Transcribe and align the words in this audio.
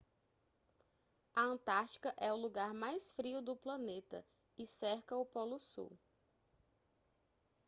a 1.35 1.41
antártica 1.43 2.11
é 2.17 2.33
o 2.33 2.35
lugar 2.35 2.73
mais 2.73 3.11
frio 3.11 3.39
do 3.39 3.55
planeta 3.55 4.25
e 4.57 4.65
cerca 4.65 5.15
o 5.15 5.23
polo 5.27 5.59
sul 5.59 5.91